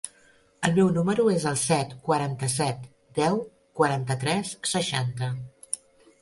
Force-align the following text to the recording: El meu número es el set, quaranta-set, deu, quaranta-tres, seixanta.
El 0.67 0.71
meu 0.77 0.87
número 0.93 1.25
es 1.33 1.43
el 1.51 1.59
set, 1.63 1.93
quaranta-set, 2.07 2.89
deu, 3.19 3.37
quaranta-tres, 3.81 4.55
seixanta. 4.73 5.31